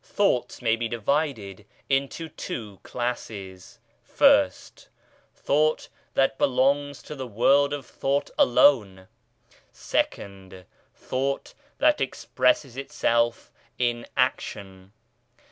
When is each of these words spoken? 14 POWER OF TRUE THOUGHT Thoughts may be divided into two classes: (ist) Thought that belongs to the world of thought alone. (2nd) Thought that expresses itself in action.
14 0.03 0.09
POWER 0.09 0.09
OF 0.09 0.15
TRUE 0.15 0.25
THOUGHT 0.25 0.37
Thoughts 0.41 0.61
may 0.63 0.75
be 0.75 0.87
divided 0.87 1.65
into 1.87 2.29
two 2.29 2.79
classes: 2.81 3.79
(ist) 4.19 4.89
Thought 5.35 5.89
that 6.15 6.39
belongs 6.39 7.03
to 7.03 7.13
the 7.13 7.27
world 7.27 7.71
of 7.71 7.85
thought 7.85 8.31
alone. 8.35 9.07
(2nd) 9.71 10.65
Thought 10.95 11.53
that 11.77 12.01
expresses 12.01 12.77
itself 12.77 13.51
in 13.77 14.07
action. 14.17 14.91